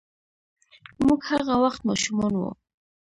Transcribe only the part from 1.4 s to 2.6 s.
وخت ماشومان وو.